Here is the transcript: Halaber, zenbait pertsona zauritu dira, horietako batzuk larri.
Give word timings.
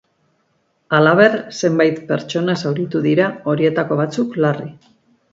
Halaber, 0.99 1.35
zenbait 1.59 1.99
pertsona 2.07 2.55
zauritu 2.65 3.01
dira, 3.07 3.27
horietako 3.53 3.99
batzuk 4.03 4.39
larri. 4.47 4.67